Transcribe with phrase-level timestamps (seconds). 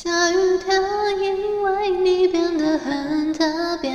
[0.00, 0.80] 下雨天，
[1.18, 3.44] 因为你变得很特
[3.82, 3.90] 别，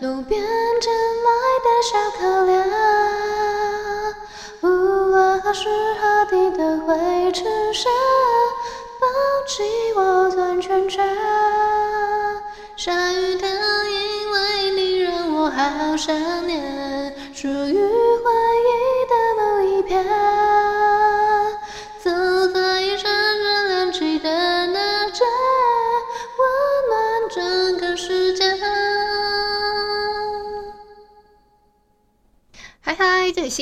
[0.00, 0.38] 路边
[0.78, 0.92] 捡
[1.24, 1.30] 来
[1.64, 2.52] 的小可怜，
[4.60, 7.90] 无论何时何地都会出现，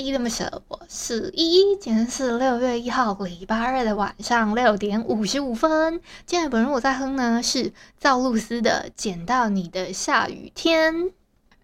[0.04, 1.76] 这里是依依恋不舍，我是依依。
[1.80, 5.98] 今天是六月一号，礼拜二的晚上六点五十五分。
[6.26, 10.94] 今天本人我在哼呢，是赵露思的《捡到你的下雨天》。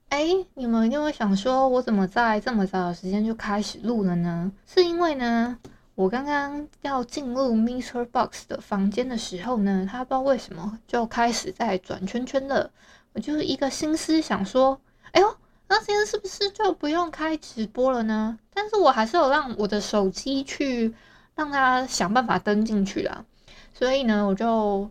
[0.09, 4.51] 哎，你们一定会想说，我怎么在这么早的时间就开始录了呢？
[4.67, 5.59] 是因为呢，
[5.95, 12.71] 我刚刚要进入 MixerBox 的房间的时候呢，他不知道为什么就开始在转圈圈了。
[13.13, 14.81] 我就是一个心思想说，
[15.11, 15.37] 哎呦。
[15.73, 18.37] 那现在是不是就不用开直播了呢？
[18.53, 20.93] 但是我还是有让我的手机去
[21.37, 23.25] 让他想办法登进去啦。
[23.73, 24.91] 所以呢，我就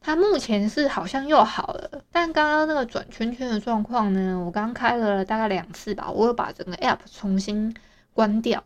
[0.00, 7.72] 他目前是好像又好了，但刚刚那个转圈圈的状况呢，我刚开了大概两次吧，我有把整个 app 重新
[8.12, 8.64] 关掉，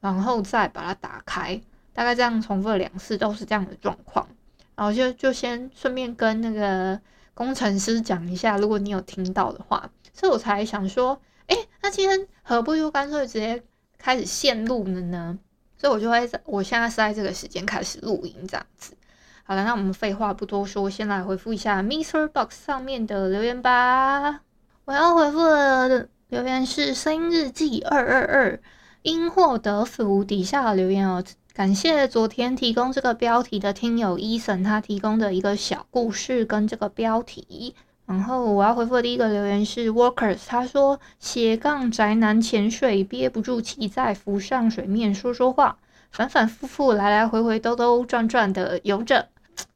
[0.00, 1.60] 然后再把它打开，
[1.92, 4.26] 大概这样重复了两次都是这样的状况，
[4.74, 6.98] 然后就就先顺便跟那个
[7.34, 9.90] 工程师讲一下，如果你有听到的话。
[10.14, 13.62] 所以我才想说，哎、那今天何不就干脆直接
[13.98, 15.38] 开始现录了呢？
[15.76, 18.96] 所以我就会在我现在是在这个时间开始录音这样子。
[19.42, 24.40] 好了，那我们废话不多说，先来回复一下 MixerBox 上面的留言吧。
[24.86, 28.60] 我要回复的留言是声音日记二二二，
[29.02, 31.22] 因祸得福底下留言哦。
[31.52, 37.74] 感谢昨天提供这个标题的听友 Eason，他提供的一个小故事跟这个标题。
[38.06, 45.78] 然后我要回复的第一个留言是 Workers，他说斜杠宅男潜水憋不住气在浮上水面说说话，
[46.10, 49.28] 反反复复来来回回兜兜转转的游着。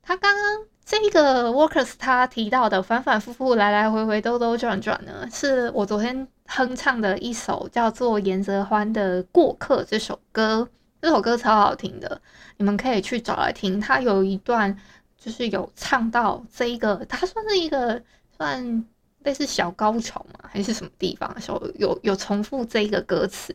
[0.03, 10.69] 他刚刚这个 Workers 他提到的反反复复来来回回兜兜转转呢，是我昨天哼唱的一首叫做严泽欢的过客这首歌，
[11.01, 12.21] 这首歌超好听的，
[12.59, 13.81] 你们可以去找来听。
[13.81, 14.77] 他有一段
[15.17, 18.03] 就是有唱到这一个，他算是一个。
[18.39, 18.85] 算
[19.25, 23.53] 类似小高潮嘛，还是什么地方的时候有有重复这一个歌词，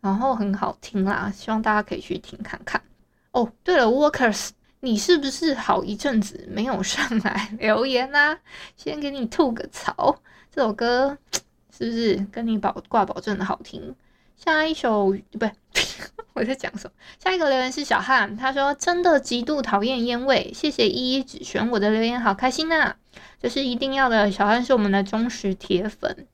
[0.00, 2.80] 然后很好听啦，希望大家可以去听看看。
[3.32, 8.38] 哦，对了，Workers，你是不是好一阵子没有上来 留言啦、
[8.76, 10.16] 先给你吐个槽，
[10.50, 11.18] 这首歌
[11.76, 13.94] 是不是跟你保挂保证的好听？
[14.36, 15.50] 下一首不对。
[16.34, 16.92] 我在讲什么？
[17.22, 22.96] 下一个留言是小汉，他说：“真的极度讨厌烟味，谢谢依依只选我的留言，好开心呐、啊！
[23.40, 26.26] 这是一定要的。”小汉是我们的忠实铁粉，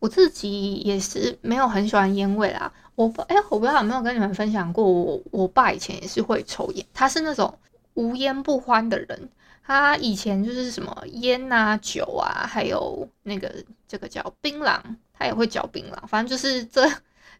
[0.00, 2.72] 我自己也是没有很喜欢烟味啦。
[2.96, 7.56] 我哎、欸，我不知道有没有跟你们分享过，我我爸以前也是会抽烟，他是那种
[7.94, 9.28] 无烟不欢的人。
[9.64, 13.54] 他以前就是什么烟啊、酒啊，还有那个
[13.86, 14.80] 这个叫槟榔，
[15.16, 16.90] 他也会嚼槟榔，反正就是这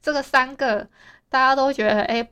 [0.01, 0.87] 这个三个。
[1.29, 2.29] 大家都觉得，哎、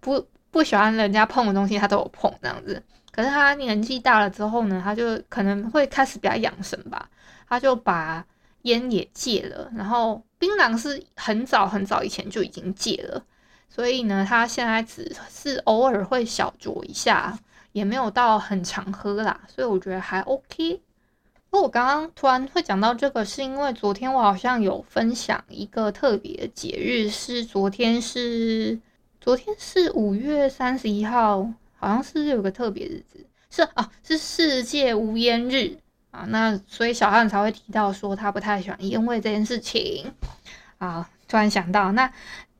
[0.00, 2.82] 不不喜欢人家碰的东西，他都有碰这样子。
[3.10, 7.08] 可是他年纪大了之后呢，他就可能会开始比较养生吧，
[7.48, 8.24] 他就把
[8.62, 9.70] 烟也戒了。
[9.74, 13.24] 然后槟榔是很早很早以前就已经戒了，
[13.70, 17.38] 所以呢，他现在只是偶尔会小酌一下，
[17.72, 19.40] 也没有到很常喝啦。
[19.48, 20.82] 所以我觉得还 OK。
[21.60, 28.78] 我刚刚突然会讲到这个，是因为昨天我好像有分享一个特别的节日，是昨天是
[29.20, 35.76] 昨天是五月三十一号，好像是有个特别日子，是啊，是世界无烟日
[36.10, 36.24] 啊。
[36.28, 40.12] 那所以小汉才会提到说他不太喜欢烟味这件事情
[40.78, 41.08] 啊。
[41.28, 42.12] 突然想到，那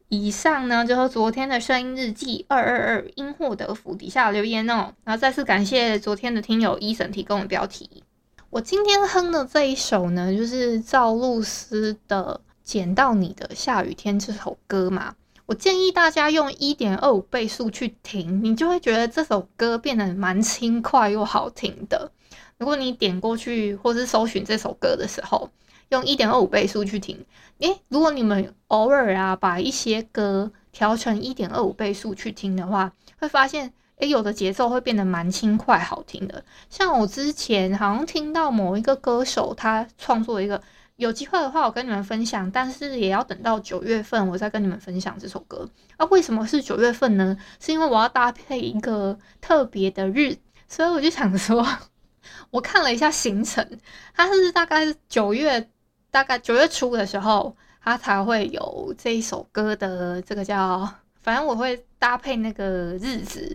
[0.09, 8.03] 以上呢就是昨天的声音日记二二二因祸得福底下留言哦，然后再次感谢昨天的听友 Eason 提供的标题。
[8.49, 15.15] 我今天哼的这一首呢，就是赵露思的《捡到你的下雨天》这首歌嘛。
[15.47, 22.11] 我建议大家用一点二五倍速去听，你就会觉得这首歌变得蛮轻快又好听的。
[22.59, 25.51] 如果你点过去或是搜寻这首歌的时候，
[25.91, 27.25] 用一点二五倍速去听，
[27.59, 36.45] 诶，如果你们偶尔啊把一些歌调成一点二五倍速去听的话，会发现，诶，有的节奏会变得蛮轻快好听的。
[36.71, 40.63] 像我之前好像听到某一个歌手他创作一个。
[40.97, 45.69] 有机会的话，我跟你们分享，但是也要等到九月份，我再跟你们分享这首歌。
[45.99, 47.37] 啊，为什么是九月份呢？
[47.61, 50.35] 是因为我要搭配一个特别的日，
[50.67, 51.63] 所以我就想说，
[52.51, 53.79] 我看了一下行程，
[54.15, 55.69] 它是大概九月，
[56.11, 57.55] 大概九月初的时候，
[57.85, 60.89] 它才会有这一首歌的这个叫，
[61.21, 62.65] 反正我会搭配那个
[63.03, 63.55] 日子，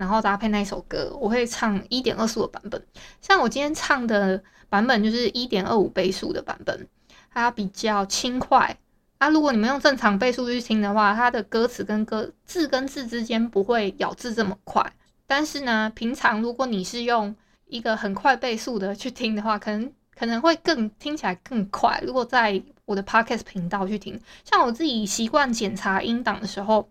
[0.00, 2.82] 然后搭配那一首歌，我会唱一点二速的版本，
[3.20, 4.42] 像我今天唱的。
[4.70, 6.86] 版本就是一点二五倍速的版本，
[7.34, 8.78] 它比较轻快。
[9.18, 14.92] 啊，如果你们用正常倍速去听的话，它的歌词跟歌字跟字之间不会咬字这么快。
[15.26, 17.34] 但是呢，平常如果你是用
[17.66, 22.00] 一个很快倍速的去听的话，可能可能会更听起来更快。
[22.06, 26.88] 如果在我的 Podcast 频道去听，像我自己习惯检查音档的时候，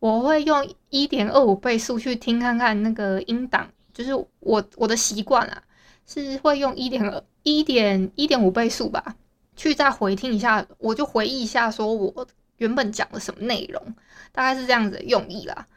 [0.00, 5.62] 我会用一点二五倍速去听看看那个音档，就是我我的习惯啊。
[6.06, 9.14] 是会用一点二、一点一点五倍速吧，
[9.54, 12.26] 去再回听一下，我就回忆一下，说我
[12.56, 13.94] 原本讲了什么内容，
[14.32, 15.68] 大概是这样子的用意啦。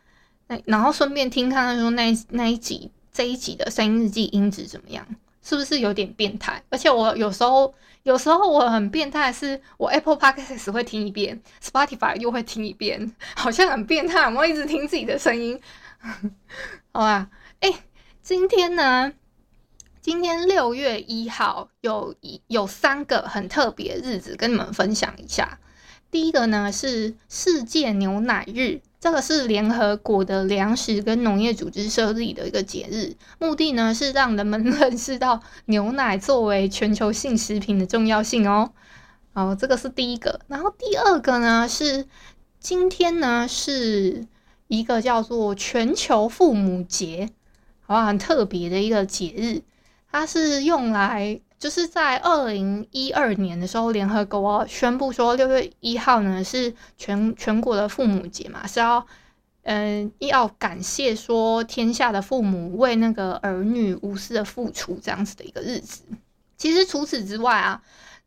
[0.47, 5.05] 那然后顺便听看看说那那一集这一集的声音日记音质怎么样，
[5.43, 6.63] 是不是有点变态？
[6.69, 7.73] 而且我有时候
[8.03, 15.59] 有时候我很变态，是我 Apple Podcast 会听一遍，Spotify 又会听一遍， 好像很变态，我一直听自己的声音。
[16.91, 17.29] 好吧，
[17.59, 17.71] 哎、
[18.21, 19.13] 今天呢？
[20.01, 25.59] 今天六月一号有一有三个很特别日子跟你们分享一下。
[26.11, 38.71] 第一个呢是世界牛奶日，这个是联合国的粮食跟农业组织设立的一个节日，目的呢是让人们认识到牛奶作为全球性食品的重要性哦。
[39.33, 40.39] 好，这个是第一个。
[40.47, 42.05] 然后第二个呢是
[42.61, 44.25] 今天呢是
[44.69, 47.29] 一个叫做全球父母节，
[47.81, 49.63] 好吧，很特别的一个节日。
[50.09, 59.07] 它是用来，就是在二零一二年的时候，联合国宣布说六月一号呢是全全国的父母节嘛，是要，
[59.61, 66.03] 嗯，要感谢说天下的父母为那个儿女无私的付出这样子的一个日子。
[66.57, 67.81] 其实除此之外啊。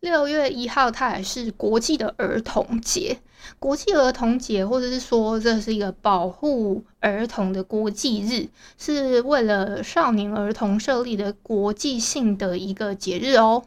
[0.06, 3.18] 六月一号，它也是国际的儿童节。
[3.58, 8.48] 国际儿童节，或者是说这是一个保护儿童的国际日，
[8.78, 13.64] 是为了少年儿童设立的国际性的一个节日哦。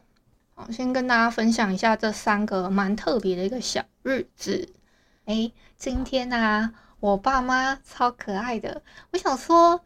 [0.56, 4.70] 好，先跟大家分享一下这三个蛮特别的一个小日子。
[5.26, 6.72] 诶，今天啊，
[7.02, 8.82] 我爸妈超可爱的，
[9.12, 9.82] 我想说。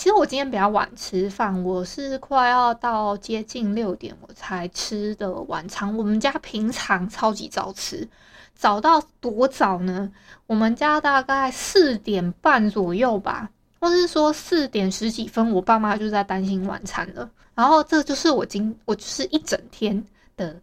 [0.00, 5.94] 其实我今天比较晚吃饭，我是快要到接近六点我才吃的晚餐。
[5.94, 8.08] 我们家平常超级早吃，
[8.54, 10.10] 早到多早呢？
[10.46, 17.30] 我们家大概四点半左右吧，或者是说四点十几分，我爸妈就在担心晚餐了。
[17.54, 20.02] 然后这就是我今我就是一整天
[20.34, 20.58] 的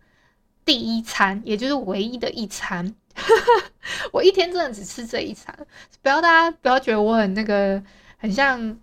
[0.65, 2.91] 第一餐，也就是唯一的一餐。
[4.11, 5.55] 我一天真的只吃这一餐，
[6.01, 7.79] 不要大家不要觉得我很那个
[8.17, 8.75] 很像。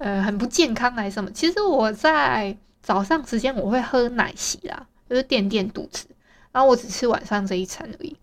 [0.00, 1.30] 呃，很不健康还是什么？
[1.30, 6.06] 其实我在早上时间我会喝奶昔啦，就是垫垫肚子。
[6.52, 8.16] 然后我只吃晚上这一餐而已。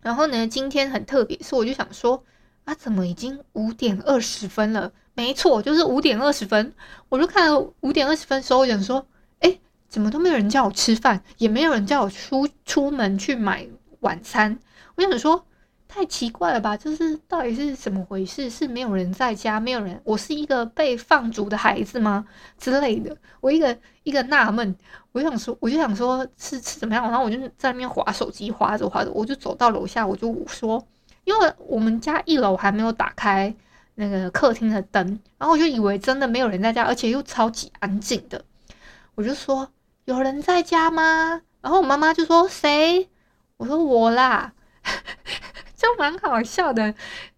[0.00, 2.24] 然后呢，今天很特别，是我就想说，
[2.64, 4.90] 啊，怎么已经五点二十分了？
[5.12, 6.72] 没错，就是五点二十分。
[7.10, 9.06] 我就看五点二十分的时候，我想说，
[9.40, 9.58] 哎，
[9.90, 13.68] 怎么都没有人叫我吃饭，也没有人叫我出出门去买
[14.00, 14.58] 晚餐。
[14.94, 15.44] 我想说。
[15.88, 16.76] 太奇怪了吧？
[16.76, 18.50] 就是到底是怎么回事？
[18.50, 22.26] 是没有人在家，没有人，我是一个被放逐的孩子吗？
[22.58, 24.76] 之类的，我一个一个纳闷，
[25.12, 27.08] 我就想说，我就想说是是怎么样？
[27.08, 30.84] 然后我就在那边划手机，划着划着，我就走到楼下，我就说，
[31.24, 33.54] 因为我们家一楼还没有打开
[33.94, 38.44] 那个客厅的灯，然后我就以为真的没有人在家，而且又超级安静的，
[39.14, 39.68] 我就说
[40.04, 41.40] 有人在家吗？
[41.62, 43.08] 然后我妈妈就说谁？
[43.56, 44.52] 我说我啦。
[45.86, 46.92] 就蛮好笑的，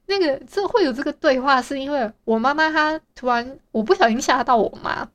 [0.07, 5.07] 那个这会有这个对话，是因为我妈妈她突然我不小心吓到我妈，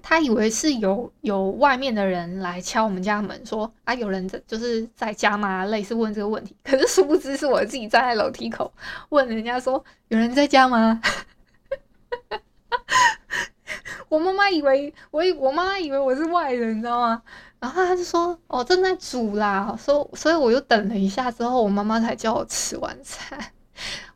[0.00, 5.64] 她以为是有有外面的人来敲我们家门，说啊有人在就是在家吗？
[5.64, 8.72] 类似问这个问题，可是殊不知是我自己站在楼梯口
[9.08, 11.00] 问人家说有人在家吗？
[14.08, 17.20] 我妈妈以为我我妈妈以为我是外人，你知道吗？
[17.64, 23.52] 然后他就说：“、哦、正在煮啦。”所所以我又等了一下之后，我妈妈才叫我吃晚餐。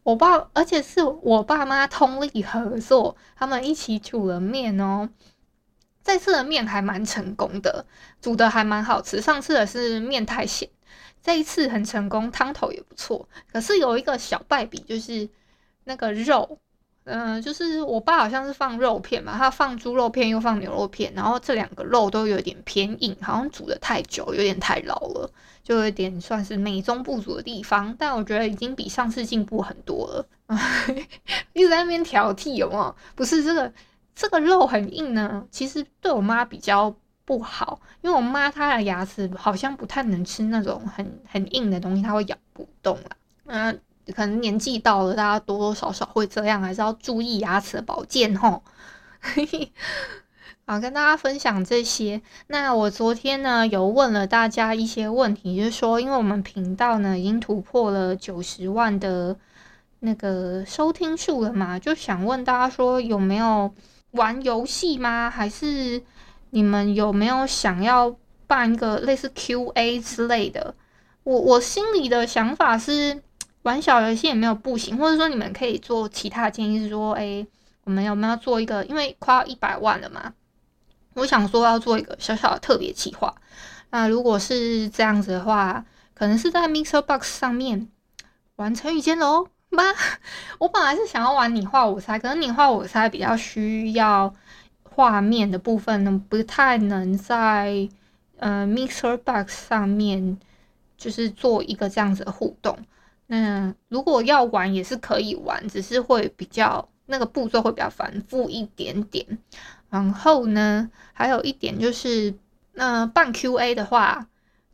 [0.03, 5.09] 我爸，而且是我爸妈通力合作，他们一起煮了面哦。
[6.05, 7.87] 这次的面还蛮成功的，
[8.21, 9.19] 煮的还蛮好吃。
[9.23, 10.69] 上次的是面太咸，
[11.23, 13.27] 这一次很成功，汤头也不错。
[13.51, 15.27] 可是有一个小败笔，就是
[15.85, 16.59] 那个肉。
[17.11, 25.31] 嗯、就是我爸好像是放肉片嘛，他放猪肉片又放牛肉片，然后这两个肉都有点偏硬，好像煮得太久，有点太老了，
[25.63, 27.95] 就有点算是美中不足的地方。
[27.99, 30.27] 但我觉得已经比上次进步很多了。
[31.55, 32.95] 一直在那边挑剔有没有？
[33.15, 33.73] 不是这个
[34.15, 43.11] 这个肉很硬呢，其实对我妈比较不好，因为我妈她的牙齿好像不太能吃那种很很硬的东西，她会咬不动了。
[43.47, 43.81] 嗯。
[44.15, 48.63] 可能年纪到了，大家多多少少会这样，还是要注意牙齿的保健吼。
[50.67, 52.21] 好，跟大家分享这些。
[52.49, 59.35] 那我昨天呢有问了大家一些问题，就是说，因为我们频道呢已经突破了九十万的
[60.01, 63.75] 那个收听数了嘛，就想问大家说有没有
[64.11, 65.31] 玩游戏吗？
[65.31, 66.03] 还是
[66.51, 68.15] 你们有没有想要
[68.47, 70.75] 办一个类似 QA 之类的？
[71.25, 73.23] 我我心里的想法是。
[73.69, 77.47] 玩小游戏也没有不行，或者说你们可以做其他建议，是说，哎、
[77.85, 78.83] 我们有没有做一个？
[78.87, 80.33] 因为快要一百万了嘛，
[81.13, 83.35] 我想说要做一个小小的特别企划。
[83.91, 85.85] 那如果是这样子的话，
[86.15, 87.91] 可能是在 Mixer Box 上面
[88.57, 89.83] 玩成语接龙吗？
[90.59, 94.35] 我本来是想要玩你画我猜，可能你画我猜比较需要
[94.83, 97.87] 画面的部分呢，不太能在
[98.39, 100.39] 呃 Mixer Box 上面
[100.97, 102.79] 就是做一个这样子的互动。
[103.31, 109.39] 那如果要玩也是可以玩，只是会比较那个步骤会比较繁复一点点。
[109.91, 112.35] 然后呢，还有一点就是，
[112.73, 114.27] 那办 QA 的话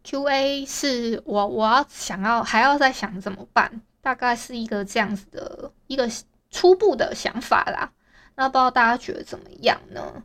[0.04, 6.08] ，QA 是我我要想要还要再想怎么办，大概是一个这样子的一个
[6.50, 7.92] 初步的想法啦。
[8.36, 10.22] 那不知道大家觉得怎么样呢？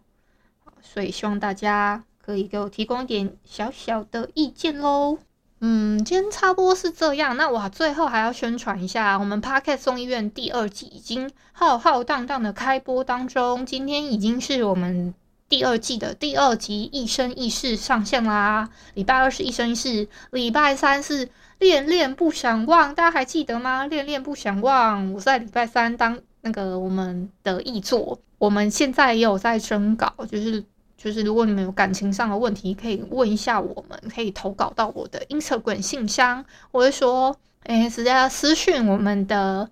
[0.81, 5.17] 所以希望大家可以给我提供一点小小的意见喽。
[5.61, 7.35] 嗯，今天差不多是这样。
[7.35, 13.65] 那我最后还要宣传一下，我们 Podcast 众议院第二季已经浩浩荡荡的开播当中。
[13.65, 15.13] 今天已经是我们
[15.49, 18.69] 第二季的第二集《一生一世》上线啦。
[18.93, 23.85] 礼拜二是一生一世，礼拜三是恋恋不想忘，大家还记得吗？
[23.85, 28.17] 恋恋不想忘，我在礼拜三当那个我们的译作。
[28.37, 30.63] 我们现在也有在征稿，就是。
[31.01, 39.69] 就是如果你们有感情上的问题，可以问一下我们，可以投稿到我的 Instagram 信箱，我会说，诶，直接私讯我们的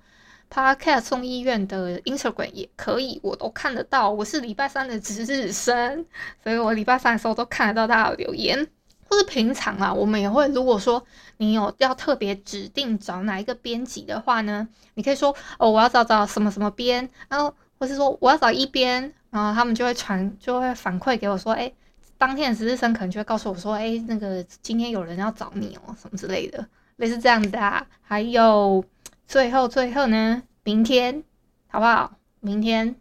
[0.50, 4.10] Podcast 众议院的 Instagram 也可以，我都看得到。
[4.10, 6.06] 我是礼拜三的值日生，
[6.42, 8.66] 所以我礼拜三的时候都看得到大家的留言。
[9.10, 11.04] 或是平常啊，我们也会，如果说
[11.38, 19.14] 你有要特别指定找哪一个编辑的话呢，你可以说哦，我要找找什么什么编，然后或是说我要找一编。
[19.38, 21.72] 然后他们就会传，就会反馈给我说，哎，
[22.18, 27.86] 当天的值日生可能就会告诉我说，哎，那个今天有人要找你哦，什么之类的，类似这样子啊。
[28.02, 28.84] 还有
[29.28, 31.24] 最后最后呢，明天
[31.68, 32.18] 好不好？
[32.40, 32.96] 明天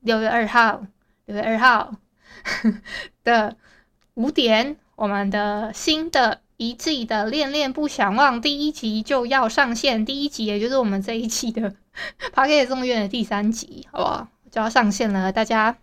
[0.00, 0.82] 六月二号，
[1.26, 1.94] 六月二号
[3.22, 3.54] 的
[4.14, 11.74] 五点，我们的新的一季的《恋恋不想忘》第一集就要上线，第一集也就是我们这一期的
[12.34, 14.28] Podcast 众院的第三集，好不好？
[14.52, 15.78] 就要上线了，大家，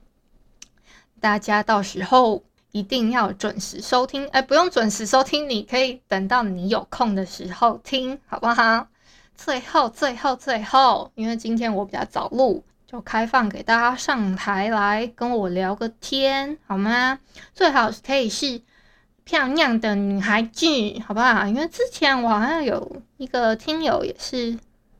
[1.19, 4.27] 大家到时候一定要准时收听。
[4.27, 8.87] 哎，不用准时收听，你可以等到你有空的时候听，好不好？
[9.35, 17.17] 最后，最后，最后，因为今天我比较早录，就开放给大家上台来跟我聊个天，好吗？
[17.55, 18.61] 最好可以是
[19.23, 20.67] 漂亮的女孩子，
[21.07, 21.47] 好不好？
[21.47, 24.59] 因为之前我好像有一个听友也是，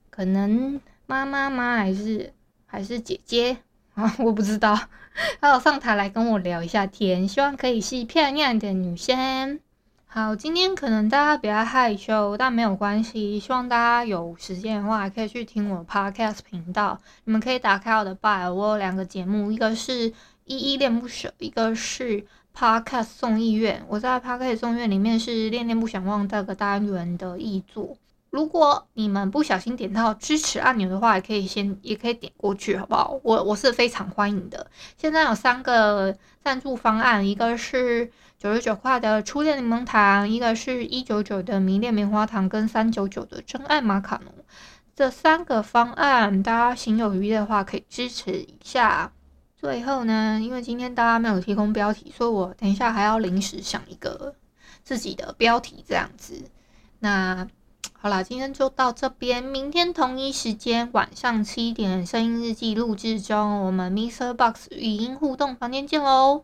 [0.10, 1.76] 可能妈妈吗？
[1.76, 2.34] 还是？
[2.72, 3.58] 还是姐姐
[3.96, 4.80] 啊，我不知道。
[5.42, 9.60] 还有上台来跟我聊一下天，希望可以是漂亮的女生。
[10.06, 13.40] 好，今天可能大家比较害羞，但没有关系。
[13.40, 17.00] 希望大家有时间的话，可以去听我的 Podcast 频道。
[17.26, 20.14] 你们可以打开我的 Bio，我有两个节目，一个是
[20.46, 22.26] 依依恋不舍，一个是
[22.58, 23.84] Podcast 众议院。
[23.88, 27.98] 我在 Podcast 众议院里面是恋恋不想忘这个单元的译作。
[28.29, 33.19] 如果你们不小心点到支持按钮的话，也可以先也可以点过去，好不好？
[33.24, 34.67] 我我是非常欢迎的。
[34.98, 44.33] 现在有三个赞助方案，一个是九十九块的初恋柠檬糖，一个是一九九的迷恋棉花糖，跟三九九的真爱马卡龙。
[44.95, 49.12] 这三个方案，大家行有余的话可以支持一下。
[49.55, 54.36] 最后呢，因为今天大家没有提供标题，所以我等一下还要临时想一个
[54.83, 56.50] 自己的标题，这样子。
[57.00, 57.48] 那
[57.93, 66.43] 好啦，今天就到这边，明天同一时间晚上七点，声音日记录制中，我们 MixerBox 语音互动房间见喽。